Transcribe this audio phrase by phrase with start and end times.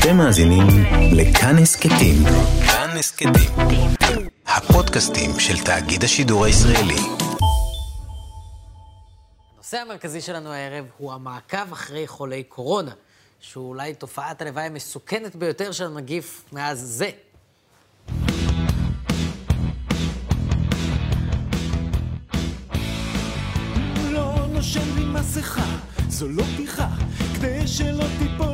[0.00, 0.66] אתם מאזינים
[1.12, 2.16] לכאן הסכתים.
[2.66, 3.50] כאן הסכתים.
[4.46, 6.96] הפודקאסטים של תאגיד השידור הישראלי.
[9.54, 12.90] הנושא המרכזי שלנו הערב הוא המעקב אחרי חולי קורונה,
[13.40, 17.10] שהוא אולי תופעת הלוואי המסוכנת ביותר של הנגיף מאז זה.
[24.10, 25.66] לא נושם לי מסכה,
[26.08, 26.88] זו לא בדיחה,
[27.34, 28.49] כדי שלא תיפול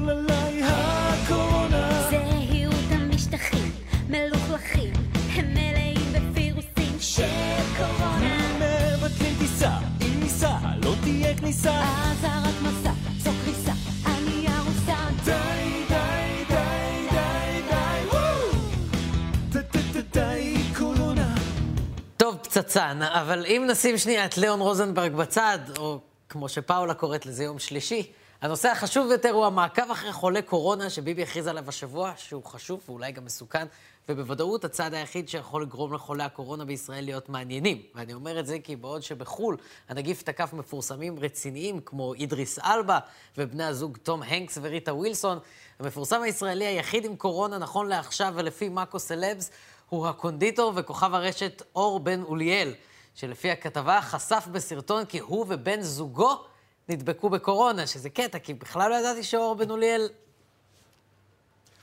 [22.76, 25.98] פצצן, אבל אם נשים שנייה את ליאון רוזנברג בצד, או
[26.28, 28.12] כמו שפאולה קוראת לזה יום שלישי,
[28.42, 33.12] הנושא החשוב ביותר הוא המעקב אחרי חולי קורונה שביבי הכריז עליו השבוע, שהוא חשוב ואולי
[33.12, 33.66] גם מסוכן,
[34.08, 37.82] ובוודאות הצעד היחיד שיכול לגרום לחולי הקורונה בישראל להיות מעניינים.
[37.94, 39.56] ואני אומר את זה כי בעוד שבחו"ל
[39.88, 42.98] הנגיף תקף מפורסמים רציניים כמו אידריס אלבה
[43.38, 45.38] ובני הזוג תום הנקס וריטה ווילסון,
[45.78, 49.50] המפורסם הישראלי היחיד עם קורונה נכון לעכשיו ולפי מאקו סלבס
[49.88, 52.74] הוא הקונדיטור וכוכב הרשת אור בן אוליאל,
[53.14, 56.44] שלפי הכתבה חשף בסרטון כי הוא ובן זוגו
[56.88, 60.08] נדבקו בקורונה, שזה קטע, כי בכלל לא ידעתי שאור בן אוליאל...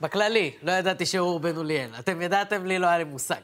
[0.02, 1.90] בכללי, לא ידעתי שאור בן אוליאל.
[2.00, 3.42] אתם ידעתם, לי לא היה לי מושג.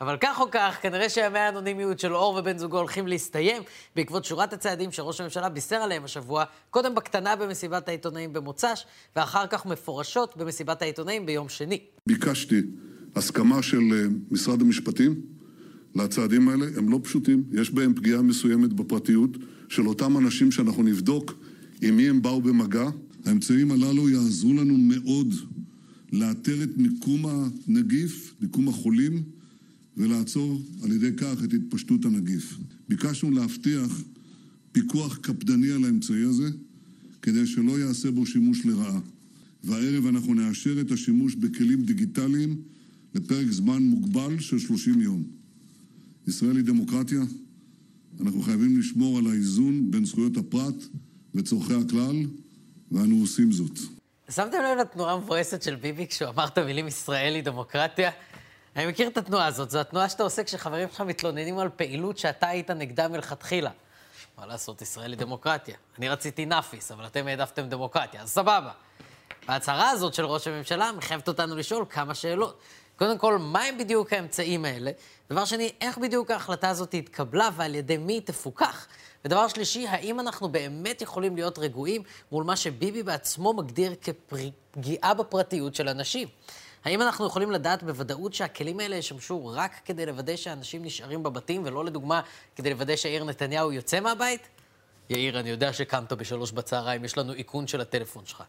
[0.00, 3.62] אבל כך או כך, כנראה שימי האנונימיות של אור ובן זוגו הולכים להסתיים
[3.96, 8.84] בעקבות שורת הצעדים שראש הממשלה בישר עליהם השבוע, קודם בקטנה במסיבת העיתונאים במוצ"ש,
[9.16, 11.80] ואחר כך מפורשות במסיבת העיתונאים ביום שני.
[12.06, 12.60] ביקשתי
[13.16, 15.14] הסכמה של אה, משרד המשפטים
[15.94, 16.66] לצעדים האלה.
[16.76, 19.36] הם לא פשוטים, יש בהם פגיעה מסוימת בפרטיות
[19.68, 21.34] של אותם אנשים שאנחנו נבדוק
[21.82, 22.90] עם מי הם באו במגע.
[23.24, 25.34] האמצעים הללו יעזרו לנו מאוד
[26.12, 29.22] לאתר את מיקום הנגיף, מיקום החולים,
[29.96, 32.58] ולעצור על ידי כך את התפשטות הנגיף.
[32.88, 34.02] ביקשנו להבטיח
[34.72, 36.50] פיקוח קפדני על האמצעי הזה,
[37.22, 39.00] כדי שלא יעשה בו שימוש לרעה.
[39.64, 42.56] והערב אנחנו נאשר את השימוש בכלים דיגיטליים
[43.14, 45.22] לפרק זמן מוגבל של 30 יום.
[46.28, 47.20] ישראל היא דמוקרטיה,
[48.20, 50.74] אנחנו חייבים לשמור על האיזון בין זכויות הפרט
[51.34, 52.16] וצורכי הכלל,
[52.92, 53.78] ואנו עושים זאת.
[54.30, 58.10] שמתם לב לתנועה המבואסת של ביבי כשהוא אמר את המילים ישראל היא דמוקרטיה?
[58.76, 62.48] אני מכיר את התנועה הזאת, זו התנועה שאתה עושה כשחברים שלך מתלוננים על פעילות שאתה
[62.48, 63.70] היית נגדה מלכתחילה.
[64.38, 65.74] מה לעשות, ישראל היא דמוקרטיה.
[65.98, 68.72] אני רציתי נאפיס, אבל אתם העדפתם דמוקרטיה, אז סבבה.
[69.48, 72.58] וההצהרה הזאת של ראש הממשלה מחייבת אותנו לשאול כמה שאלות.
[72.96, 74.90] קודם כל, מהם בדיוק האמצעים האלה?
[75.30, 78.86] דבר שני, איך בדיוק ההחלטה הזאת התקבלה ועל ידי מי היא תפוקח?
[79.24, 85.74] ודבר שלישי, האם אנחנו באמת יכולים להיות רגועים מול מה שביבי בעצמו מגדיר כפגיעה בפרטיות
[85.74, 86.28] של אנשים?
[86.84, 91.84] האם אנחנו יכולים לדעת בוודאות שהכלים האלה ישמשו רק כדי לוודא שאנשים נשארים בבתים, ולא
[91.84, 92.20] לדוגמה
[92.56, 94.48] כדי לוודא שיאיר נתניהו יוצא מהבית?
[95.10, 98.42] יאיר, אני יודע שקמת בשלוש בצהריים, יש לנו איכון של הטלפון שלך.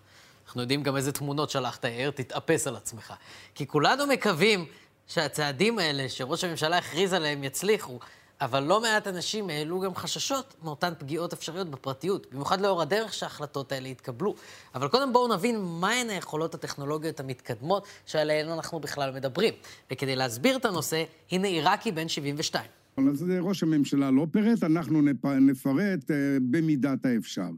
[0.46, 3.14] אנחנו יודעים גם איזה תמונות שלחת, יאיר, תתאפס על עצמך.
[3.56, 4.66] כי כולנו מקווים
[5.08, 8.00] שהצעדים האלה שראש הממשלה הכריז עליהם יצליחו,
[8.42, 13.72] אבל לא מעט אנשים העלו גם חששות מאותן פגיעות אפשריות בפרטיות, במיוחד לאור הדרך שההחלטות
[13.72, 14.36] האלה התקבלו.
[14.76, 19.54] אבל קודם בואו נבין מהן היכולות הטכנולוגיות המתקדמות שעליהן אנחנו בכלל מדברים.
[19.92, 22.66] וכדי להסביר את הנושא, הנה עיראקי בן 72.
[22.98, 25.26] אז ראש הממשלה לא פירט, אנחנו נפ...
[25.26, 26.16] נפרט אה,
[26.52, 27.50] במידת האפשר.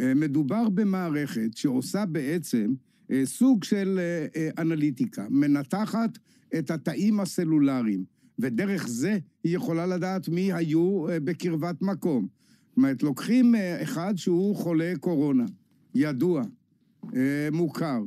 [0.00, 2.74] אה, מדובר במערכת שעושה בעצם
[3.10, 4.00] אה, סוג של
[4.36, 6.18] אה, אנליטיקה, מנתחת
[6.58, 8.04] את התאים הסלולריים,
[8.38, 12.26] ודרך זה היא יכולה לדעת מי היו בקרבת מקום.
[12.68, 15.44] זאת אומרת, לוקחים אחד שהוא חולה קורונה,
[15.94, 16.42] ידוע,
[17.52, 18.00] מוכר,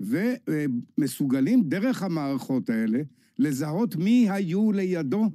[0.00, 2.98] ומסוגלים דרך המערכות האלה
[3.38, 5.30] לזהות מי היו לידו,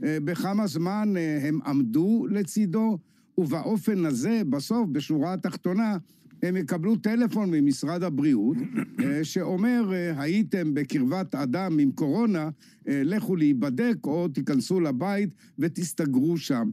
[0.00, 2.98] בכמה זמן הם עמדו לצידו,
[3.38, 5.96] ובאופן הזה, בסוף, בשורה התחתונה,
[6.42, 8.56] הם יקבלו טלפון ממשרד הבריאות,
[9.04, 12.48] אה, שאומר, אה, הייתם בקרבת אדם עם קורונה,
[12.88, 16.70] אה, לכו להיבדק או תיכנסו לבית ותסתגרו שם.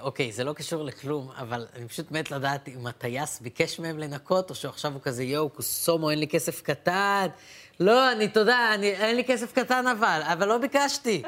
[0.00, 4.50] אוקיי, זה לא קשור לכלום, אבל אני פשוט מת לדעת אם הטייס ביקש מהם לנקות,
[4.50, 7.26] או שעכשיו הוא כזה, יואו, קוסומו, אין לי כסף קטן.
[7.80, 11.22] לא, אני, תודה, אני, אין לי כסף קטן אבל, אבל לא ביקשתי.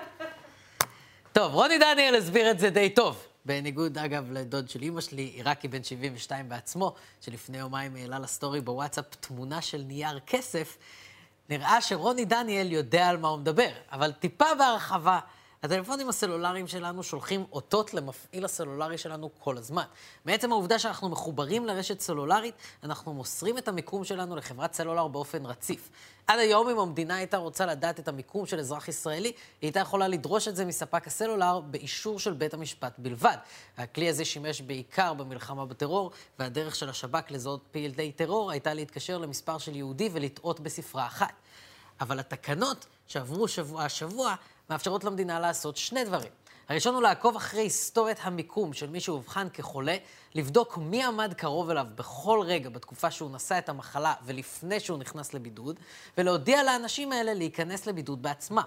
[1.32, 3.25] טוב, רוני דניאל הסביר את זה די טוב.
[3.46, 9.04] בניגוד, אגב, לדוד של אימא שלי, עיראקי בן 72 בעצמו, שלפני יומיים העלה לסטורי בוואטסאפ
[9.20, 10.76] תמונה של נייר כסף,
[11.50, 13.68] נראה שרוני דניאל יודע על מה הוא מדבר.
[13.92, 15.18] אבל טיפה בהרחבה,
[15.62, 19.84] הטלפונים הסלולריים שלנו שולחים אותות למפעיל הסלולרי שלנו כל הזמן.
[20.24, 25.90] מעצם העובדה שאנחנו מחוברים לרשת סלולרית, אנחנו מוסרים את המיקום שלנו לחברת סלולר באופן רציף.
[26.26, 30.08] עד היום, אם המדינה הייתה רוצה לדעת את המיקום של אזרח ישראלי, היא הייתה יכולה
[30.08, 33.36] לדרוש את זה מספק הסלולר באישור של בית המשפט בלבד.
[33.76, 39.58] הכלי הזה שימש בעיקר במלחמה בטרור, והדרך של השב"כ לזהות פעילי טרור הייתה להתקשר למספר
[39.58, 41.32] של יהודי ולטעות בספרה אחת.
[42.00, 44.34] אבל התקנות שעברו שבוע השבוע
[44.70, 46.30] מאפשרות למדינה לעשות שני דברים.
[46.68, 49.96] הראשון הוא לעקוב אחרי היסטוריית המיקום של מי שאובחן כחולה,
[50.34, 55.34] לבדוק מי עמד קרוב אליו בכל רגע בתקופה שהוא נשא את המחלה ולפני שהוא נכנס
[55.34, 55.76] לבידוד,
[56.18, 58.62] ולהודיע לאנשים האלה להיכנס לבידוד בעצמם.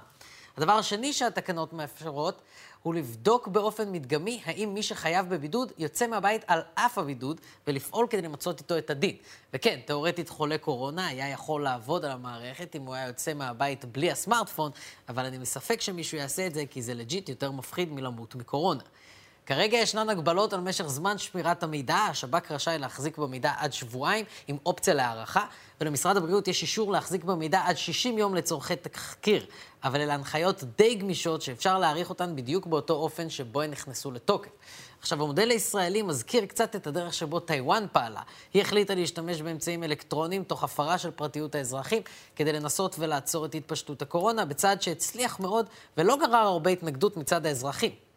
[0.59, 2.41] הדבר השני שהתקנות מאפשרות
[2.83, 8.21] הוא לבדוק באופן מדגמי האם מי שחייב בבידוד יוצא מהבית על אף הבידוד ולפעול כדי
[8.21, 9.15] למצות איתו את הדין.
[9.53, 14.11] וכן, תאורטית חולה קורונה היה יכול לעבוד על המערכת אם הוא היה יוצא מהבית בלי
[14.11, 14.71] הסמארטפון,
[15.09, 18.83] אבל אני מסופק שמישהו יעשה את זה כי זה legit יותר מפחיד מלמות מקורונה.
[19.49, 24.57] כרגע ישנן הגבלות על משך זמן שמירת המידע, השב"כ רשאי להחזיק במידע עד שבועיים עם
[24.65, 25.45] אופציה להארכה,
[25.81, 29.45] ולמשרד הבריאות יש אישור להחזיק במידע עד 60 יום לצורכי תחקיר.
[29.83, 34.49] אבל אלה הנחיות די גמישות שאפשר להעריך אותן בדיוק באותו אופן שבו הן נכנסו לתוקף.
[34.99, 38.21] עכשיו, המודל הישראלי מזכיר קצת את הדרך שבו טיוואן פעלה.
[38.53, 42.01] היא החליטה להשתמש באמצעים אלקטרוניים תוך הפרה של פרטיות האזרחים,
[42.35, 45.65] כדי לנסות ולעצור את התפשטות הקורונה, בצעד שהצליח מאוד
[45.97, 48.08] ולא גרר הרבה התנגדות מצד האזרחים.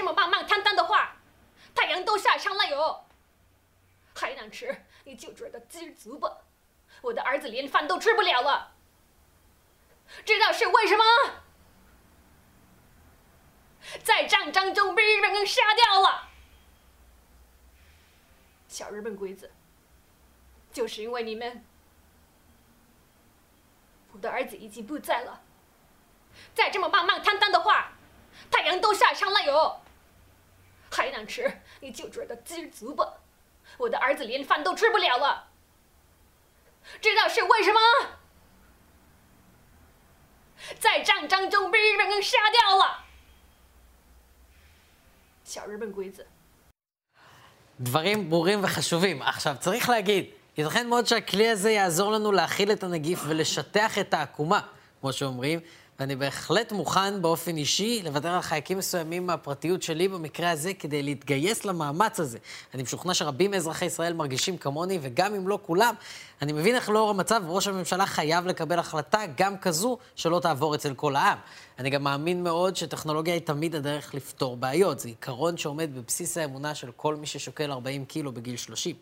[0.00, 1.14] 这么慢慢摊摊的话，
[1.74, 3.04] 太阳都下山了哟，
[4.14, 6.38] 还能吃，你就知道知足吧。
[7.02, 8.72] 我的儿子连饭都吃不了了，
[10.24, 11.04] 知道是为什么？
[14.02, 16.30] 在战争中被日本人杀掉了。
[18.68, 19.52] 小日本鬼子，
[20.72, 21.62] 就是因为你们，
[24.12, 25.42] 我的儿子已经不在了。
[26.54, 27.92] 再这么慢慢摊摊的话，
[28.50, 29.79] 太阳都下山了哟，
[30.91, 33.13] 还能吃，你就知道知足吧。
[33.77, 35.47] 我的儿子连饭都吃不了了，
[37.01, 37.79] 知道是为什么？
[40.79, 43.05] 在战争中被日本人杀掉了。
[45.43, 46.25] 小日本鬼子。
[47.79, 49.21] דברים ברורים וחשובים.
[49.21, 50.25] עכשיו, צריך להגיד,
[50.57, 54.61] ייתכן מאוד שהכלי הזה יעזור לנו להכיל את הנגיף ולשטח את העקומה,
[55.01, 55.59] כמו שאומרים,
[56.00, 61.64] ואני בהחלט מוכן באופן אישי לוותר על חלקים מסוימים מהפרטיות שלי במקרה הזה כדי להתגייס
[61.64, 62.38] למאמץ הזה.
[62.74, 65.94] אני משוכנע שרבים מאזרחי ישראל מרגישים כמוני, וגם אם לא כולם,
[66.42, 70.94] אני מבין איך לאור המצב ראש הממשלה חייב לקבל החלטה גם כזו שלא תעבור אצל
[70.94, 71.38] כל העם.
[71.78, 75.00] אני גם מאמין מאוד שטכנולוגיה היא תמיד הדרך לפתור בעיות.
[75.00, 78.96] זה עיקרון שעומד בבסיס האמונה של כל מי ששוקל 40 קילו בגיל 30.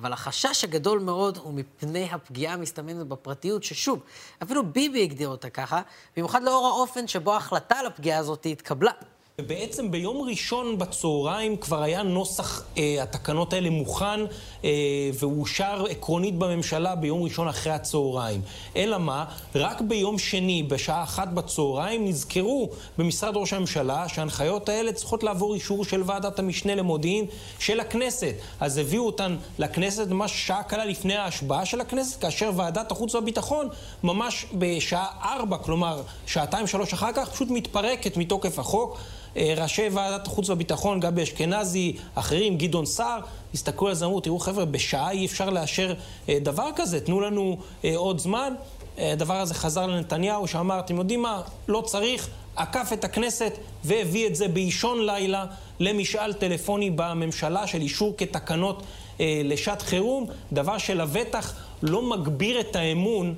[0.00, 4.00] אבל החשש הגדול מאוד הוא מפני הפגיעה המסתמנת בפרטיות, ששוב,
[4.42, 5.82] אפילו ביבי הגדיר אותה ככה,
[6.16, 8.92] במיוחד לאור האופן שבו ההחלטה על הפגיעה הזאת התקבלה.
[9.40, 14.20] ובעצם ביום ראשון בצהריים כבר היה נוסח אה, התקנות האלה מוכן
[14.64, 14.70] אה,
[15.18, 18.40] ואושר עקרונית בממשלה ביום ראשון אחרי הצהריים.
[18.76, 19.24] אלא מה?
[19.54, 25.84] רק ביום שני, בשעה אחת בצהריים, נזכרו במשרד ראש הממשלה שההנחיות האלה צריכות לעבור אישור
[25.84, 27.24] של ועדת המשנה למודיעין
[27.58, 28.34] של הכנסת.
[28.60, 33.68] אז הביאו אותן לכנסת ממש שעה קלה לפני ההשבעה של הכנסת, כאשר ועדת החוץ והביטחון
[34.02, 38.98] ממש בשעה ארבע, כלומר שעתיים שלוש אחר כך, פשוט מתפרקת מתוקף החוק.
[39.36, 43.20] ראשי ועדת החוץ והביטחון, גבי אשכנזי, אחרים, גדעון סער,
[43.54, 45.94] הסתכלו על זה, אמרו, תראו חבר'ה, בשעה אי אפשר לאשר
[46.28, 47.56] דבר כזה, תנו לנו
[47.96, 48.54] עוד זמן.
[48.98, 53.52] הדבר הזה חזר לנתניהו, שאמר, אתם יודעים מה, לא צריך, עקף את הכנסת
[53.84, 55.46] והביא את זה באישון לילה
[55.80, 58.82] למשאל טלפוני בממשלה של אישור כתקנות
[59.20, 63.34] לשעת חירום, דבר שלבטח לא מגביר את האמון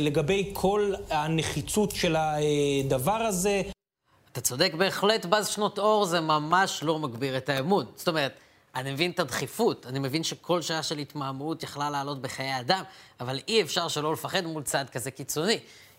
[0.00, 3.62] לגבי כל הנחיצות של הדבר הזה.
[4.34, 7.86] אתה צודק בהחלט, בז שנות אור זה ממש לא מגביר את האמון.
[7.96, 8.38] זאת אומרת,
[8.74, 12.82] אני מבין את הדחיפות, אני מבין שכל שעה של התמהמהות יכלה לעלות בחיי אדם,
[13.20, 15.58] אבל אי אפשר שלא לפחד מול צעד כזה קיצוני.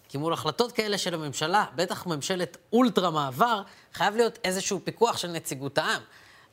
[0.09, 3.61] כי מול החלטות כאלה של הממשלה, בטח ממשלת אולטרה מעבר,
[3.93, 6.01] חייב להיות איזשהו פיקוח של נציגות העם.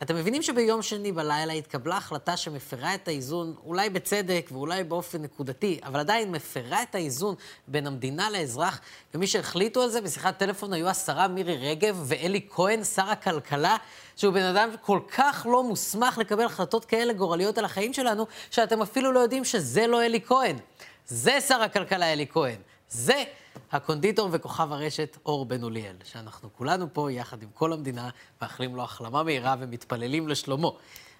[0.02, 5.80] אתם מבינים שביום שני בלילה התקבלה החלטה שמפרה את האיזון, אולי בצדק ואולי באופן נקודתי,
[5.85, 7.35] אבל עדיין מפרה את האיזון
[7.68, 8.80] בין המדינה לאזרח,
[9.14, 13.76] ומי שהחליטו על זה בשיחת טלפון היו השרה מירי רגב ואלי כהן, שר הכלכלה,
[14.16, 18.82] שהוא בן אדם כל כך לא מוסמך לקבל החלטות כאלה גורליות על החיים שלנו, שאתם
[18.82, 20.56] אפילו לא יודעים שזה לא אלי כהן.
[21.06, 22.56] זה שר הכלכלה אלי כהן.
[22.92, 23.25] זה
[23.72, 28.11] הקונדיטור וכוכב הרשת אור בן אוליאל, שאנחנו כולנו פה יחד עם כל המדינה,
[28.42, 30.76] מאחלים לו החלמה מהירה ומתפללים לשלומו.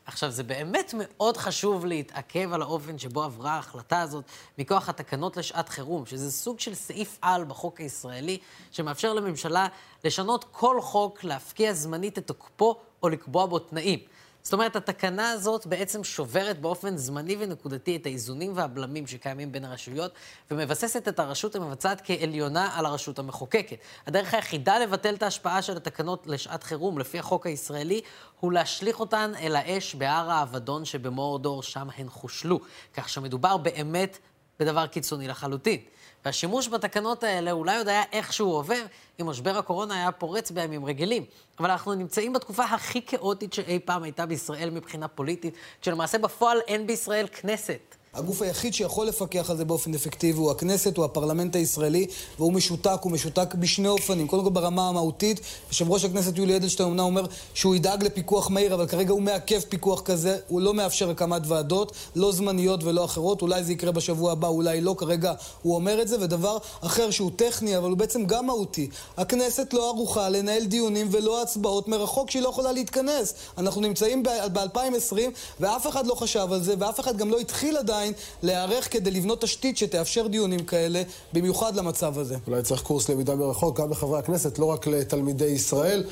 [0.07, 4.25] עכשיו, זה באמת מאוד חשוב להתעכב על האופן שבו עברה ההחלטה הזאת
[4.59, 8.39] מכוח התקנות לשעת חירום, שזה סוג של סעיף על בחוק הישראלי,
[8.71, 9.67] שמאפשר לממשלה
[10.05, 13.99] לשנות כל חוק, להפקיע זמנית את תוקפו או לקבוע בו תנאים.
[14.43, 20.13] זאת אומרת, התקנה הזאת בעצם שוברת באופן זמני ונקודתי את האיזונים והבלמים שקיימים בין הרשויות,
[20.51, 23.77] ומבססת את הרשות המבצעת כעליונה על הרשות המחוקקת.
[24.07, 28.01] הדרך היחידה לבטל את ההשפעה של התקנות לשעת חירום, לפי החוק הישראלי,
[28.41, 32.61] הוא להשליך אותן אל האש בהר האבדון שבמורדור, שם הן חושלו.
[32.95, 34.19] כך שמדובר באמת
[34.63, 35.81] בדבר קיצוני לחלוטין.
[36.25, 38.83] והשימוש בתקנות האלה אולי עוד היה איכשהו עובר
[39.21, 41.25] אם משבר הקורונה היה פורץ בימים רגילים.
[41.59, 46.87] אבל אנחנו נמצאים בתקופה הכי כאוטית שאי פעם הייתה בישראל מבחינה פוליטית, כשלמעשה בפועל אין
[46.87, 47.97] בישראל כנסת.
[48.15, 52.07] הגוף היחיד שיכול לפקח על זה באופן אפקטיבי הוא הכנסת, הוא הפרלמנט הישראלי,
[52.39, 54.27] והוא משותק, הוא משותק בשני אופנים.
[54.27, 58.75] קודם כל ברמה המהותית, יושב ראש הכנסת יולי אדלשטיין אומנם אומר שהוא ידאג לפיקוח מהיר,
[58.75, 63.43] אבל כרגע הוא מעכב פיקוח כזה, הוא לא מאפשר הקמת ועדות, לא זמניות ולא אחרות,
[63.43, 67.31] אולי זה יקרה בשבוע הבא, אולי לא, כרגע הוא אומר את זה, ודבר אחר שהוא
[67.37, 68.89] טכני, אבל הוא בעצם גם מהותי.
[69.17, 73.35] הכנסת לא ערוכה לנהל דיונים ולא הצבעות מרחוק שהיא לא יכולה להתכנס.
[73.59, 75.17] אנחנו נמצאים ב-2020,
[75.61, 79.11] ואף אחד לא חשב על זה, ואף אחד גם לא התחיל עדיין עדיין להיערך כדי
[79.11, 82.37] לבנות תשתית שתאפשר דיונים כאלה, במיוחד למצב הזה.
[82.47, 86.05] אולי צריך קורס למידה מרחוק גם לחברי הכנסת, לא רק לתלמידי ישראל.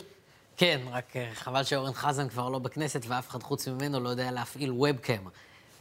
[0.57, 4.31] כן, רק אה, חבל שאורן חזן כבר לא בכנסת ואף אחד חוץ ממנו לא יודע
[4.31, 5.21] להפעיל ובקאם.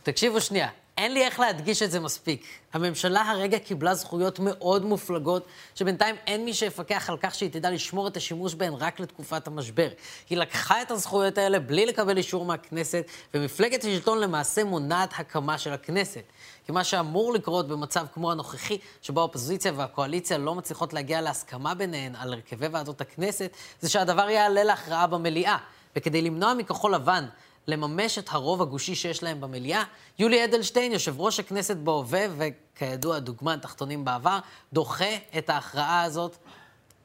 [0.03, 2.43] תקשיבו שנייה, אין לי איך להדגיש את זה מספיק.
[2.73, 8.07] הממשלה הרגע קיבלה זכויות מאוד מופלגות, שבינתיים אין מי שיפקח על כך שהיא תדע לשמור
[8.07, 9.89] את השימוש בהן רק לתקופת המשבר.
[10.29, 15.73] היא לקחה את הזכויות האלה בלי לקבל אישור מהכנסת, ומפלגת השלטון למעשה מונעת הקמה של
[15.73, 16.23] הכנסת.
[16.65, 22.15] כי מה שאמור לקרות במצב כמו הנוכחי, שבו האופוזיציה והקואליציה לא מצליחות להגיע להסכמה ביניהן
[22.15, 23.51] על הרכבי ועדות הכנסת,
[23.81, 25.57] זה שהדבר יעלה להכרעה במליאה.
[25.95, 27.25] וכדי למנוע מכחול לבן
[27.67, 29.83] לממש את הרוב הגושי שיש להם במליאה.
[30.19, 34.39] יולי אדלשטיין, יושב ראש הכנסת בהווה, וכידוע דוגמן תחתונים בעבר,
[34.73, 36.37] דוחה את ההכרעה הזאת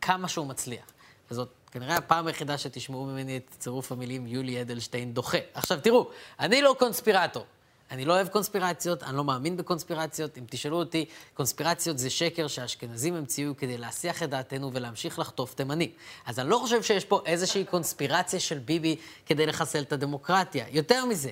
[0.00, 0.84] כמה שהוא מצליח.
[1.30, 5.38] וזאת כנראה הפעם היחידה שתשמעו ממני את צירוף המילים יולי אדלשטיין דוחה.
[5.54, 7.44] עכשיו תראו, אני לא קונספירטור.
[7.90, 10.38] אני לא אוהב קונספירציות, אני לא מאמין בקונספירציות.
[10.38, 15.90] אם תשאלו אותי, קונספירציות זה שקר שהאשכנזים המציאו כדי להסיח את דעתנו ולהמשיך לחטוף תימנים.
[16.26, 20.64] אז אני לא חושב שיש פה איזושהי קונספירציה של ביבי כדי לחסל את הדמוקרטיה.
[20.70, 21.30] יותר מזה,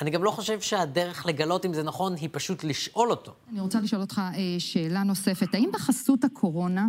[0.00, 3.32] אני גם לא חושב שהדרך לגלות אם זה נכון היא פשוט לשאול אותו.
[3.52, 5.54] אני רוצה לשאול אותך אה, שאלה נוספת.
[5.54, 6.86] האם בחסות הקורונה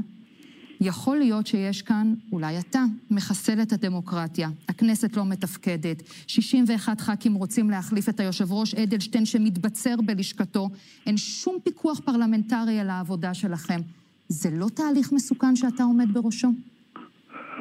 [0.82, 4.50] יכול להיות שיש כאן, אולי אתה, מחסל את הדמוקרטיה.
[4.70, 10.70] הכנסת לא מתפקדת, 61 ח"כים רוצים להחליף את היושב ראש אדלשטיין שמתבצר בלשכתו,
[11.06, 13.80] אין שום פיקוח פרלמנטרי על העבודה שלכם.
[14.28, 16.48] זה לא תהליך מסוכן שאתה עומד בראשו?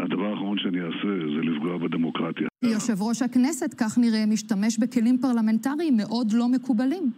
[0.05, 2.49] הדבר האחרון שאני אעשה זה לפגוע בדמוקרטיה.
[2.63, 7.13] יושב ראש הכנסת, כך נראה, משתמש בכלים פרלמנטריים מאוד לא מקובלים.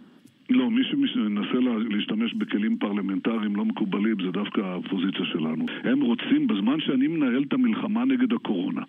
[0.49, 1.59] לא, מי שמנסה
[1.89, 5.65] להשתמש בכלים פרלמנטריים לא מקובלים זה דווקא האופוזיציה שלנו.
[5.83, 8.81] הם רוצים, בזמן שאני מנהל את המלחמה נגד הקורונה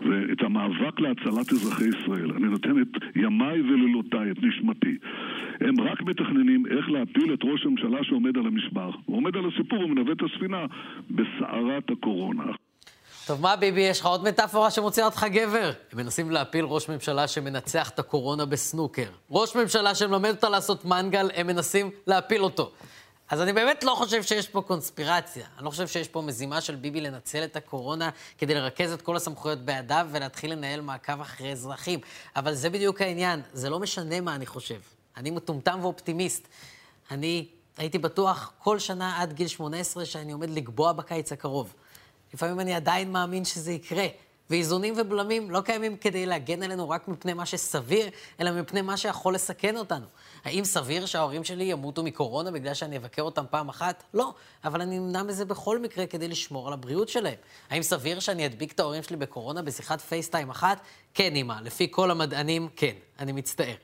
[0.00, 4.96] ואת המאבק להצלת אזרחי ישראל, אני נותן את ימיי ולילותיי, את נשמתי.
[5.60, 8.90] הם רק מתכננים איך להפיל את ראש הממשלה שעומד על המשבר.
[9.04, 10.66] הוא עומד על הסיפור ומנווט את הספינה
[11.10, 12.44] בסערת הקורונה.
[13.26, 15.72] טוב, מה ביבי, יש לך עוד מטאפורה שמוציאה אותך גבר?
[15.92, 19.06] הם מנסים להפיל ראש ממשלה שמנצח את הקורונה בסנוקר.
[19.30, 22.70] ראש ממשלה שמלמד אותה לעשות מנגל, הם מנסים להפיל אותו.
[23.30, 25.46] אז אני באמת לא חושב שיש פה קונספירציה.
[25.56, 29.16] אני לא חושב שיש פה מזימה של ביבי לנצל את הקורונה כדי לרכז את כל
[29.16, 32.00] הסמכויות בידיו ולהתחיל לנהל מעקב אחרי אזרחים.
[32.36, 34.80] אבל זה בדיוק העניין, זה לא משנה מה אני חושב.
[35.16, 36.48] אני מטומטם ואופטימיסט.
[37.10, 41.74] אני הייתי בטוח כל שנה עד גיל 18 שאני עומד לגבוה בקיץ הקרוב.
[42.34, 44.06] לפעמים אני עדיין מאמין שזה יקרה.
[44.50, 48.10] ואיזונים ובלמים לא קיימים כדי להגן עלינו רק מפני מה שסביר,
[48.40, 50.06] אלא מפני מה שיכול לסכן אותנו.
[50.44, 54.02] האם סביר שההורים שלי ימותו מקורונה בגלל שאני אבקר אותם פעם אחת?
[54.14, 54.34] לא,
[54.64, 57.34] אבל אני נמנע מזה בכל מקרה כדי לשמור על הבריאות שלהם.
[57.70, 60.80] האם סביר שאני אדביק את ההורים שלי בקורונה בשיחת פייסטיים אחת?
[61.14, 63.74] כן, אמא, לפי כל המדענים, כן, אני מצטער.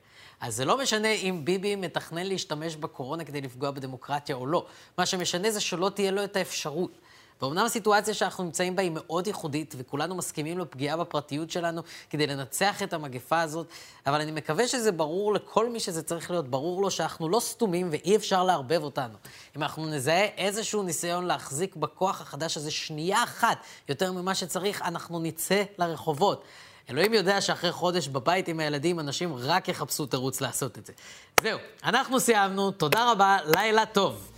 [0.40, 4.66] אז זה לא משנה אם ביבי מתכנן להשתמש בקורונה כדי לפגוע בדמוקרטיה או לא.
[4.98, 6.98] מה שמשנה זה שלא תהיה לו את האפשרות.
[7.42, 12.83] ואומנם הסיטואציה שאנחנו נמצאים בה היא מאוד ייחודית, וכולנו מסכימים לפגיעה בפרטיות שלנו כדי לנצח
[12.83, 13.66] את המגפה הזאת,
[14.07, 17.88] אבל אני מקווה שזה ברור לכל מי שזה צריך להיות ברור לו, שאנחנו לא סתומים
[17.90, 19.14] ואי אפשר לערבב אותנו.
[19.57, 25.21] אם אנחנו נזהה איזשהו ניסיון להחזיק בכוח החדש הזה שנייה אחת יותר ממה שצריך, אנחנו
[25.21, 26.45] נצא לרחובות.
[26.90, 30.92] אלוהים יודע שאחרי חודש בבית עם הילדים, אנשים רק יחפשו תירוץ לעשות את זה.
[31.42, 34.38] זהו, אנחנו סיימנו, תודה רבה, לילה טוב.